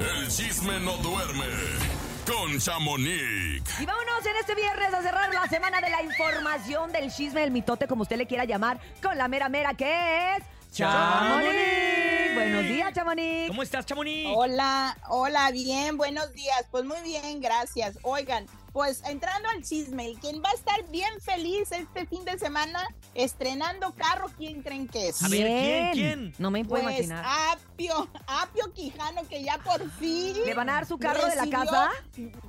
[0.00, 1.46] El chisme no duerme
[2.26, 3.80] con Chamonix.
[3.80, 7.50] Y vámonos en este viernes a cerrar la semana de la información del chisme del
[7.50, 10.42] mitote, como usted le quiera llamar, con la mera mera que es...
[10.72, 12.34] Chamonix.
[12.34, 13.48] Buenos días, Chamonix.
[13.48, 14.28] ¿Cómo estás, Chamonix?
[14.34, 16.66] Hola, hola, bien, buenos días.
[16.70, 17.98] Pues muy bien, gracias.
[18.02, 22.86] Oigan, pues entrando al chisme, quien va a estar bien feliz este fin de semana
[23.14, 25.22] estrenando carro, ¿quién creen que es?
[25.22, 26.34] A ver, ¿quién, quién?
[26.38, 27.24] No me puedo Pues imaginar.
[27.52, 30.36] Apio, Apio Quijano, que ya por fin.
[30.44, 31.90] ¿Le van a dar su carro de la casa?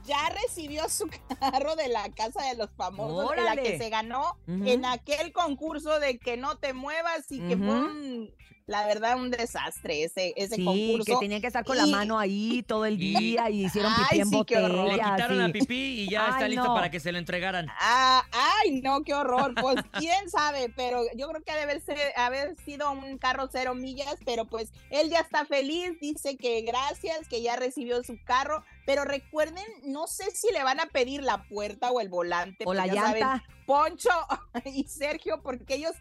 [0.06, 4.38] Ya recibió su carro de la casa de los famosos, de la que se ganó
[4.48, 8.30] en aquel concurso de que no te muevas y que fue un,
[8.70, 11.06] la verdad, un desastre ese, ese Sí, concurso.
[11.06, 14.04] que tenían que estar con la Y- mano ahí todo el día y hicieron Ay,
[14.10, 14.88] pipí en sí, qué horror.
[14.88, 15.52] Le quitaron la sí.
[15.54, 16.76] pipí y ya está listo no.
[16.76, 17.68] para que se lo entregaran.
[17.80, 19.56] Ah, ay, no, qué horror.
[19.60, 24.16] Pues quién sabe, pero yo creo que debe ser, haber sido un carro cero millas,
[24.24, 29.06] pero pues él ya está feliz, dice que gracias, que ya recibió su carro, pero
[29.06, 32.64] recuerden, no sé si le van a pedir la puerta o el volante.
[32.66, 33.44] O la ya saben, llanta.
[33.68, 34.10] Poncho
[34.66, 35.92] y Sergio, porque ellos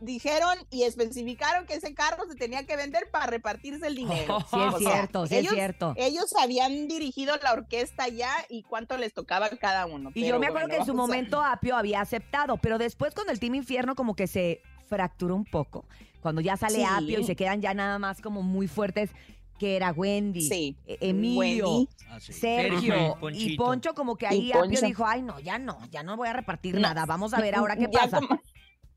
[0.00, 4.38] dijeron y especificaron que ese carro se tenía que vender para repartirse el dinero.
[4.50, 5.92] Sí, es O sea, cierto, sí es ellos- cierto.
[5.98, 10.10] Ellos habían dirigido la orquesta ya y cuánto les tocaba a cada uno.
[10.14, 12.78] Y yo me acuerdo bueno, que en su vamos a- momento Apio había aceptado, pero
[12.78, 15.84] después cuando el Team Infierno como que se fracturó un poco,
[16.22, 16.84] cuando ya sale Sí.
[16.88, 19.10] Apio y se quedan ya nada más como muy fuertes,
[19.62, 20.76] que era Wendy, Sí.
[20.88, 21.88] E- Emilio, Wendy.
[22.08, 22.32] Ah, sí.
[22.32, 23.56] Sergio y.
[23.56, 26.74] Poncho como que ahí Apio dijo, ay no, ya no, ya no voy a repartir
[26.74, 26.80] No.
[26.80, 28.18] nada, vamos a ver ahora qué pasa.
[28.20, 28.40] como-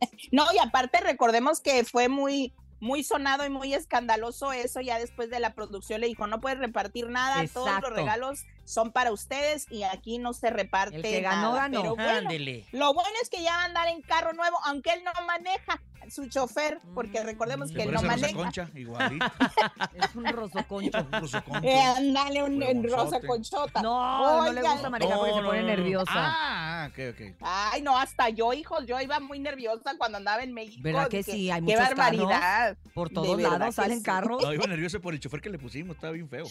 [0.31, 2.51] No, y aparte recordemos que fue muy
[2.85, 6.59] muy sonado y muy escandaloso eso, ya después de la producción le dijo, no puedes
[6.59, 7.89] repartir nada, todos Exacto.
[7.89, 11.61] los regalos son para ustedes y aquí no se reparte El que ganó, nada.
[11.61, 11.81] ganó.
[11.81, 12.65] Pero bueno, Ándele.
[12.71, 15.81] lo bueno es que ya va a andar en carro nuevo, aunque él no maneja
[16.09, 18.33] su chofer, porque Mm, recordemos que él no maneja.
[18.35, 19.25] Concha, igualito.
[19.95, 20.99] Es un rosoconcho.
[20.99, 21.67] Un Rosa Concha.
[21.67, 23.27] Eh, andale un, en rosa Huevonzote.
[23.27, 23.81] conchota.
[23.81, 25.75] No, no le gusta manejar porque No, se no, pone no, no.
[25.75, 26.11] nerviosa.
[26.15, 27.35] Ah, ok, ok.
[27.41, 30.81] Ay, no, hasta yo, hijos, yo iba muy nerviosa cuando andaba en México.
[30.83, 31.49] ¿Verdad que sí?
[31.51, 31.97] Hay Qué muchos carros.
[31.97, 32.77] barbaridad.
[32.93, 34.03] Por todos lados salen sí.
[34.03, 34.41] carros.
[34.43, 36.45] No, iba nervioso por el chofer que le pusimos, estaba bien feo.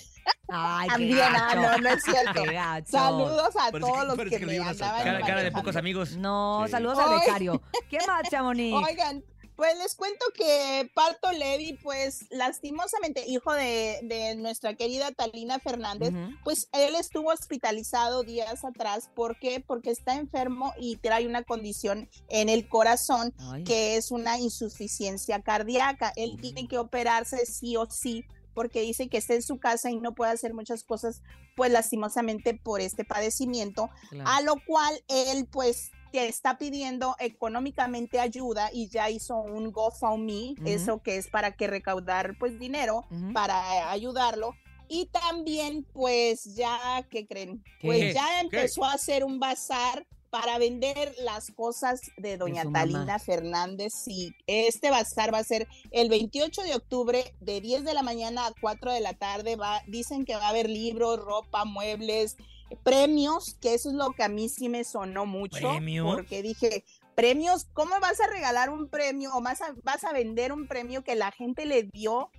[0.48, 1.60] Ay, qué También, ah, gacho.
[1.62, 2.42] no, no es cierto.
[2.44, 2.90] Qué gacho.
[2.92, 5.02] Saludos a Parece que- todos los que, que le me andaban.
[5.04, 6.16] Cara, cara de pocos amigos.
[6.16, 6.70] No, Sí.
[6.72, 7.20] saludos al Ay.
[7.20, 7.62] becario.
[7.88, 8.74] ¿Qué más, Chamonix?
[8.74, 9.24] Oigan,
[9.56, 16.12] pues les cuento que Parto Levi, pues lastimosamente, hijo de, de nuestra querida Talina Fernández,
[16.42, 19.10] pues él estuvo hospitalizado días atrás.
[19.14, 19.60] ¿Por qué?
[19.60, 23.64] Porque está enfermo y trae una condición en el corazón Ay.
[23.64, 26.12] que es una insuficiencia cardíaca.
[26.16, 29.96] Él tiene que operarse sí o sí porque dice que está en su casa y
[29.96, 31.22] no puede hacer muchas cosas,
[31.56, 34.30] pues lastimosamente por este padecimiento, Claro.
[34.30, 40.66] a lo cual él pues está pidiendo económicamente ayuda y ya hizo un GoFundMe, Ujú.
[40.66, 44.54] eso que es para que recaudar pues dinero para ayudarlo.
[44.88, 47.64] Y también, pues ya, ¿qué creen?
[47.80, 47.86] ¿Qué?
[47.86, 53.18] Pues ya empezó a hacer un bazar para vender las cosas de doña Talina.
[53.18, 53.92] Fernández.
[53.94, 58.46] Sí, este bazar va a ser el 28 de octubre de 10 de la mañana
[58.46, 59.56] a 4 de la tarde.
[59.56, 62.36] Va, dicen que va a haber libros, ropa, muebles,
[62.82, 65.58] premios, que eso es lo que a mí sí me sonó mucho.
[65.70, 66.14] ¿Premios?
[66.14, 70.52] Porque dije, premios, ¿cómo vas a regalar un premio o vas a, vas a vender
[70.52, 72.30] un premio que la gente le dio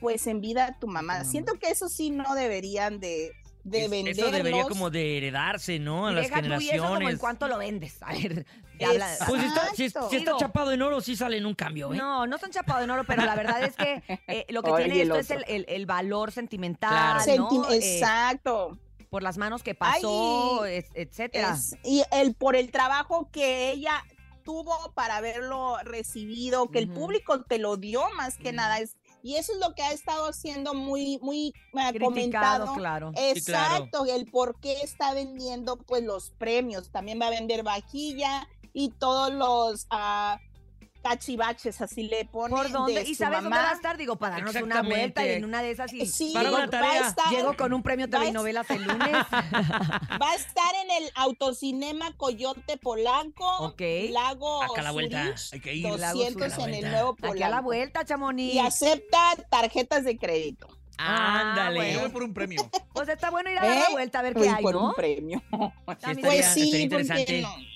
[0.00, 1.18] pues en vida a tu mamá?
[1.18, 1.24] mamá.
[1.24, 3.32] Siento que eso sí no deberían de,
[3.64, 4.24] de Es- venderlos.
[4.26, 6.06] Eso debería como de heredarse, ¿no?
[6.06, 6.70] A Y las deja tú y eso como en
[7.00, 7.18] generaciones.
[7.18, 7.96] cuánto lo vendes.
[8.02, 8.46] A ver,
[8.78, 9.16] ya habla-.
[9.28, 9.42] Pues
[9.76, 11.96] si está, si, está chapado en oro, sí sale en un cambio, ¿eh?
[11.96, 14.84] No, no son chapados en oro, pero la verdad es que eh, lo que Oye,
[14.84, 17.48] tiene el esto es el, el- el valor sentimental, Claro.
[17.50, 17.70] ¿no?
[17.70, 18.78] Eh, Exacto.
[19.10, 21.52] Por las manos que pasó, Ay, etcétera.
[21.52, 24.04] Es- y el por el trabajo que ella
[24.44, 28.78] tuvo para haberlo recibido, que el público te lo dio más que nada.
[28.78, 31.52] Es, y eso es lo que ha estado haciendo muy, muy eh,
[31.92, 32.74] Criticado, comentado.
[32.74, 33.12] claro.
[33.34, 33.74] Sí, claro.
[33.84, 36.90] Exacto, el por qué está vendiendo pues los premios.
[36.90, 40.38] También va a vender vajilla y todos los ah,
[41.02, 42.56] cachivaches, así le ponen.
[42.56, 42.94] ¿Por dónde?
[42.94, 43.62] de ¿Y su sabes dónde mamá.
[43.62, 43.96] va a estar?
[43.96, 46.64] Digo, para darnos una vuelta y en una de esas y Sí, Para una va
[46.64, 47.06] a tarea.
[47.08, 49.10] estar- llego con un premio va a TV y novelas el lunes.
[50.20, 53.80] Va a estar en el autocinema Coyote Polanco, Ok.
[54.10, 55.22] Lago Acá a la vuelta.
[55.36, 55.84] Zurich, Hay que ir.
[55.98, 56.68] Lago 200 Zurich.
[56.76, 57.62] en el nuevo Aquí a la Polanco.
[57.64, 58.54] vuelta, Chamonix.
[58.54, 59.18] Y acepta
[59.50, 60.68] tarjetas de crédito.
[60.98, 61.58] Ándale.
[61.58, 62.00] Ah, Yo bueno.
[62.00, 62.70] voy por un premio.
[62.92, 63.92] Pues está bueno ir a dar la ¿Eh?
[63.92, 64.88] vuelta a ver Voy qué hay, por ¿no?
[64.88, 65.40] un premio.
[65.50, 65.56] Sí,
[66.00, 66.18] También.
[66.18, 67.40] estaría- Pues sí, estaría porque interesante.
[67.42, 67.69] no-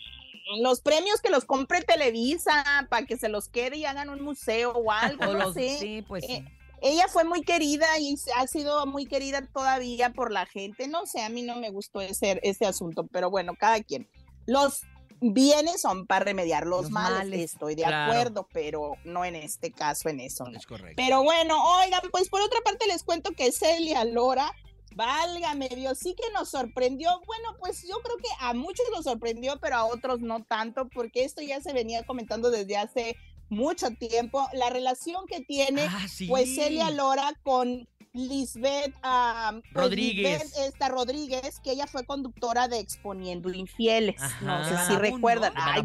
[0.61, 4.73] los premios que los compre Televisa para que se los quede y hagan un museo
[4.73, 5.79] o algo, O no los- sé.
[5.79, 6.32] sí, pues sí.
[6.35, 6.44] Eh,
[6.82, 10.87] ella fue muy querida y ha sido muy querida todavía por la gente.
[10.87, 14.06] No sé, a mí no me gustó ese, ese asunto, pero bueno, cada quien.
[14.44, 14.82] Los
[15.20, 17.19] bienes son para remediar los, Los males.
[17.20, 17.52] males.
[17.55, 18.12] Estoy de Claro.
[18.12, 20.44] acuerdo, pero no en este caso, en eso.
[20.44, 20.58] no.
[20.58, 20.94] Es correcto.
[20.96, 24.52] Pero bueno, oigan, pues por otra parte les cuento que Celia Lora,
[24.94, 27.11] válgame Dios, sí que nos sorprendió.
[27.26, 31.25] Bueno, pues yo creo que a muchos nos sorprendió, pero a otros no tanto, porque
[31.25, 33.17] esto ya se venía comentando desde hace
[33.49, 34.46] mucho tiempo.
[34.55, 36.26] La relación que tiene, Ah, sí.
[36.26, 40.41] pues Celia Lora con Lisbeth pues, Rodríguez.
[40.44, 44.14] Lisbeth, esta Rodríguez, que ella fue conductora de Exponiendo Infieles.
[44.41, 44.87] No Ajá.
[44.87, 45.52] sé De si recuerdan.
[45.55, 45.61] ¿no?
[45.61, 45.82] Ay,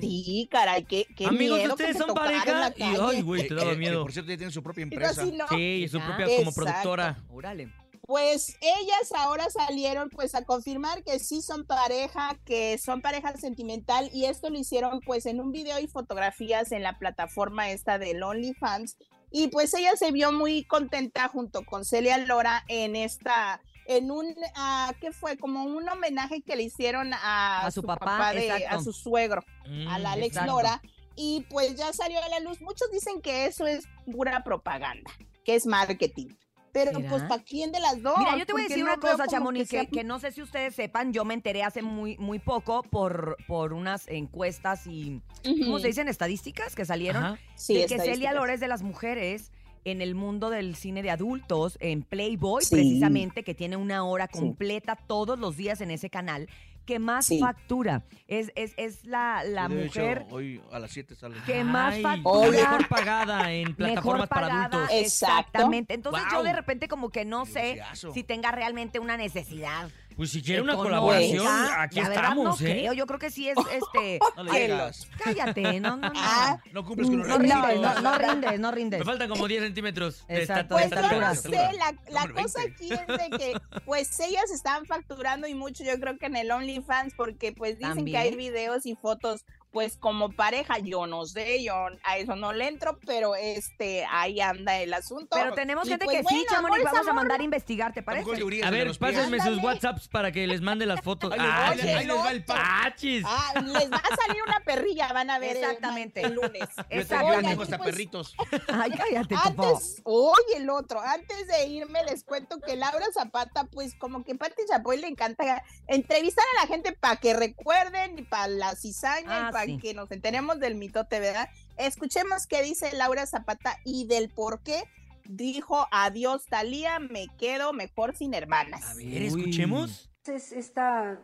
[0.00, 3.48] sí, caray, qué, qué Amigos, miedo que ustedes te son pareja y ay, güey, te
[3.48, 4.02] Que- daba que- que, miedo.
[4.02, 5.22] por cierto, ya tiene su propia empresa.
[5.22, 5.46] así, no.
[5.48, 6.54] Sí, su propia como Exacto.
[6.60, 7.18] productora.
[7.30, 7.72] Órale.
[8.10, 14.10] Pues ellas ahora salieron pues a confirmar que sí son pareja, que son pareja sentimental
[14.12, 18.20] y esto lo hicieron pues en un video y fotografías en la plataforma esta de
[18.20, 18.96] OnlyFans
[19.30, 24.34] y pues ella se vio muy contenta junto con Celia Lora en esta en un
[24.56, 25.38] ah, ¿qué fue?
[25.38, 29.86] Como un homenaje que le hicieron a, A su papá, de- a su suegro, Mm,
[29.86, 30.52] a la Alex exacto.
[30.52, 30.82] Lora
[31.14, 32.60] y pues ya salió a la luz.
[32.60, 35.12] Muchos dicen que eso es pura propaganda,
[35.44, 36.26] que es marketing.
[36.72, 37.08] Pero ¿Será?
[37.10, 38.14] pues ¿para quién de las dos?
[38.18, 40.30] Mira, yo te voy a decir no una cosa, Chamonix, que, sea- que no sé
[40.32, 45.20] si ustedes sepan, yo me enteré hace muy, muy poco por, por unas encuestas y,
[45.64, 46.08] ¿cómo se dicen?
[46.08, 47.24] Estadísticas que salieron.
[47.24, 47.38] Ajá.
[47.56, 48.34] Sí, de que Celia estadísticas.
[48.34, 49.50] Lora es de las mujeres
[49.84, 52.74] en el mundo del cine de adultos, en Playboy, Sí.
[52.74, 54.38] precisamente, que tiene una hora Sí.
[54.38, 56.48] completa todos los días en ese canal,
[56.90, 57.38] que más Sí.
[57.38, 58.02] factura.
[58.26, 61.36] Es, es, es la, la Sí, de hecho, mujer hoy a las 7 sale.
[61.46, 62.50] que más Ay, factura.
[62.50, 64.88] Mejor pagada en mejor plataformas para adultos.
[64.92, 65.94] Exactamente.
[65.94, 67.80] Entonces yo de repente como que no sé
[68.12, 69.88] si tenga realmente una necesidad.
[70.20, 71.46] Pues si quiere una colaboración,
[71.78, 72.70] aquí La verdad estamos, no ¿eh?
[72.72, 72.92] creo.
[72.92, 74.18] Yo creo que sí es este.
[74.36, 75.08] No le Ay, digas.
[75.24, 76.12] cállate, no, no, no.
[76.14, 78.98] Ah, No cumples con los No No, rindes, no, no rindes, no rindes.
[78.98, 82.74] Me faltan como 10 centímetros de Exacto, Pues no sé, la, la Hombre, cosa 20.
[82.74, 86.50] aquí es de que pues ellas están facturando y mucho yo creo que en el
[86.50, 88.52] OnlyFans porque pues dicen que hay También.
[88.52, 92.98] videos y fotos pues como pareja, yo no sé, yo a eso no le entro,
[93.06, 95.28] pero este ahí anda el asunto.
[95.36, 97.92] Pero tenemos Y, gente pues, que sí, bueno, Chamonix, amor vamos a mandar a investigar,
[97.92, 98.28] ¿te parece?
[98.64, 99.60] A ver, pásenme sus.
[99.62, 101.32] WhatsApps para que les mande las fotos.
[101.32, 102.58] Ahí les va, Ah, ahí les- ahí les va el pack.
[102.86, 103.24] ¡Achis!
[103.26, 106.22] Ah, les va a salir una perrilla, van a ver el- Exactamente.
[106.22, 106.60] el, lunes.
[106.76, 107.48] Yo te- yo Exactamente.
[107.50, 108.34] tengo hasta Pues, perritos.
[108.68, 109.34] Ay, cállate.
[109.44, 114.34] Antes, oye, el otro, antes de irme les cuento que Laura Zapata, pues como que
[114.34, 119.46] Pati Chapoy le encanta entrevistar a la gente para que recuerden y para la cizaña
[119.46, 119.78] Ah, y para sí.
[119.78, 121.48] que nos enteremos del mitote, ¿verdad?
[121.76, 124.84] Escuchemos qué dice Laura Zapata y del por qué
[125.24, 128.84] dijo adiós Talía, me quedo mejor sin hermanas.
[128.84, 130.10] A ver, escuchemos.
[130.26, 131.18] Es esta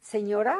[0.00, 0.56] señora,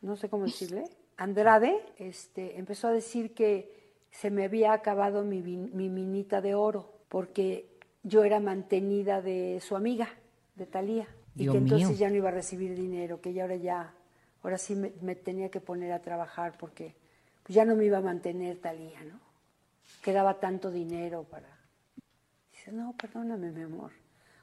[0.00, 0.84] no sé cómo decirle,
[1.16, 7.00] Andrade, este, empezó a decir que se me había acabado mi, mi minita de oro
[7.08, 7.68] porque
[8.02, 10.08] yo era mantenida de su amiga,
[10.54, 11.98] de Talía, y Dios que entonces mío.
[11.98, 13.94] ya no iba a recibir dinero, que ya ahora ya,
[14.42, 16.94] ahora sí me, me tenía que poner a trabajar porque
[17.42, 19.20] pues ya no me iba a mantener Talía, ¿no?
[20.02, 21.60] Quedaba tanto dinero para
[22.52, 23.90] Dice, no, perdóname, mi amor.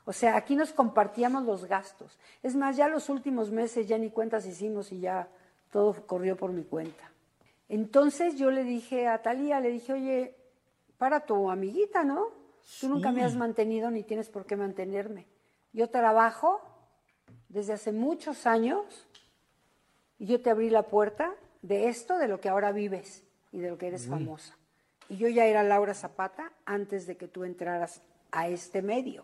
[0.06, 2.18] O sea, aquí nos compartíamos los gastos.
[2.42, 5.28] Es más, ya los últimos meses ya ni cuentas hicimos y ya
[5.72, 7.12] todo corrió por mi cuenta.
[7.70, 10.36] Entonces yo le dije a Talía, le dije, oye,
[10.98, 12.30] para tu amiguita, ¿no?
[12.80, 15.28] Tú nunca me has mantenido ni tienes por qué mantenerme.
[15.74, 16.62] Yo trabajo
[17.50, 19.06] desde hace muchos años
[20.19, 23.69] y yo te abrí la puerta de esto, de lo que ahora vives y de
[23.69, 24.56] lo que eres famosa.
[25.10, 29.24] Y yo ya era Laura Zapata antes de que tú entraras a este medio.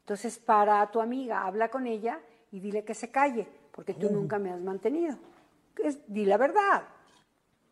[0.00, 2.20] Entonces, para tu amiga, habla con ella
[2.50, 5.16] y dile que se calle, porque tú nunca me has mantenido.
[5.82, 6.82] Es- di la verdad.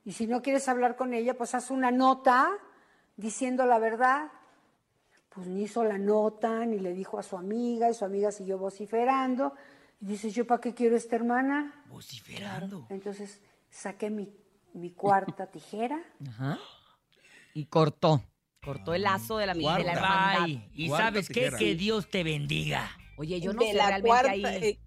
[0.05, 2.51] Y si no quieres hablar con ella, pues haz una nota
[3.17, 4.31] diciendo la verdad.
[5.29, 8.59] Pues ni hizo la nota, ni le dijo a su amiga, y su amiga siguió
[8.59, 9.55] vociferando.
[10.01, 11.85] Y dices, ¿yo para qué quiero esta hermana?
[11.89, 12.87] Vociferando.
[12.89, 13.41] Entonces
[13.71, 14.29] saqué mi,
[14.73, 16.01] mi cuarta tijera.
[16.29, 16.59] Ajá.
[17.55, 18.23] Y cortó.
[18.63, 20.45] Cortó el lazo de la, de la hermandad.
[20.47, 20.69] Bye.
[20.75, 21.51] Y sabes qué?
[21.59, 22.91] Que Dios te bendiga.
[23.17, 24.45] Oye, yo no de sé la realmente cuarta, ahí.
[24.45, 24.79] eh,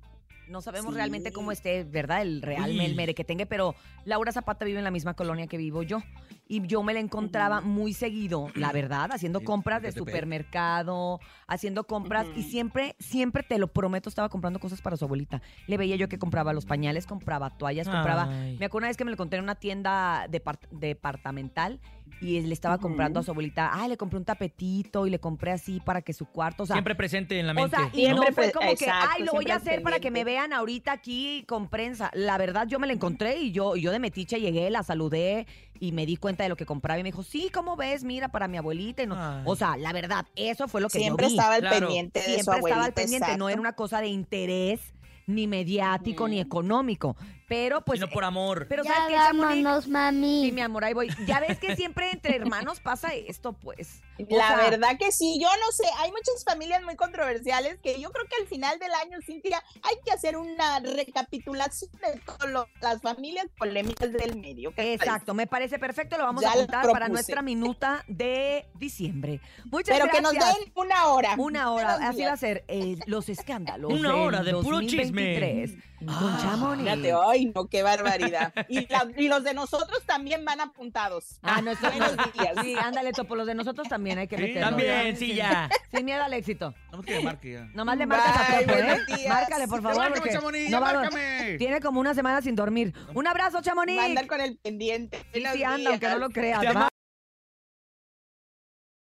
[0.48, 0.98] No sabemos Sí.
[0.98, 2.22] realmente cómo esté, ¿verdad?
[2.22, 2.80] El real Uy.
[2.86, 6.00] el merequetengue, pero Laura Zapata vive en la misma colonia que vivo yo.
[6.48, 11.86] Y yo me la encontraba muy seguido, la verdad, haciendo Sí, compras de supermercado, haciendo
[11.86, 12.28] compras.
[12.36, 15.42] Y siempre, siempre, te lo prometo, estaba comprando cosas para su abuelita.
[15.68, 18.28] Le veía yo que compraba los pañales, compraba toallas, compraba.
[18.30, 18.58] Ay.
[18.60, 21.80] Me acuerdo una vez que me lo encontré en una tienda depart- departamental
[22.22, 23.72] y le estaba comprando a su abuelita.
[23.74, 26.64] Ay, le compré un tapetito y le compré así para que su cuarto.
[26.64, 27.76] O sea, Siempre presente en la o mente.
[27.76, 30.10] sea, y Siempre no fue como que, exacto, ay, lo voy a hacer para que
[30.12, 32.12] me vean ahorita aquí con prensa.
[32.14, 35.48] La verdad, yo me la encontré y yo, y yo de metiche llegué, la saludé
[35.80, 38.04] y me di cuenta de lo que compraba y me dijo, sí, ¿cómo ves?
[38.06, 39.04] Mira, para mi abuelita.
[39.04, 39.42] Y no- Ay.
[39.46, 41.36] O sea, la verdad, eso fue lo que siempre yo vi.
[41.36, 41.80] estaba al Claro.
[41.88, 42.70] pendiente de su Siempre abuelita.
[42.70, 44.80] estaba al pendiente, no era una cosa de interés
[45.28, 47.16] ni mediático ni económico.
[47.54, 48.00] Pero pues...
[48.00, 48.66] Sino por amor.
[48.68, 50.46] Pero Ya ¿sabes vámonos, mami.
[50.46, 51.10] Sí, mi amor, ahí voy.
[51.28, 54.02] Ya ves que siempre entre hermanos pasa esto, pues.
[54.18, 58.00] O La sea, verdad que sí, yo no sé, hay muchas familias muy controversiales que
[58.00, 62.68] yo creo que al final del año, Cintia, hay que hacer una recapitulación de todas
[62.82, 64.72] las familias polémicas del medio.
[64.72, 66.18] ¿qué te Exacto, me parece perfecto.
[66.18, 69.42] Lo vamos Ya a apuntar para nuestra minuta de diciembre.
[69.66, 70.58] Muchas Pero que nos gracias.
[70.60, 71.36] den una hora.
[71.38, 73.94] Una hora, así va a ser eh, los escándalos.
[73.94, 76.84] Una hora de puro 2023 Con Chamonix.
[76.84, 78.54] Fíjate, ay, no, qué barbaridad.
[78.70, 81.40] Y, la- y los de nosotros también van apuntados.
[81.42, 82.54] Ah, no, esto- Buenos días.
[82.62, 83.36] Sí, ándale, Topo.
[83.36, 84.70] Los de nosotros también hay que Sí, meterlos.
[84.70, 85.70] También, sí, ya.
[85.94, 86.74] Sin miedo al éxito.
[86.92, 87.66] No que marque ya.
[87.74, 89.28] Nomás le marcas a Topo, ¿eh?
[89.30, 89.98] Márcale, por favor.
[89.98, 91.56] Márcame, Chamonix, no va márcame.
[91.58, 92.94] Tiene como una semana sin dormir.
[93.14, 93.98] Un abrazo, Chamonix.
[93.98, 95.26] Va a andar con el pendiente.
[95.34, 96.62] Sí, anda, aunque no lo creas.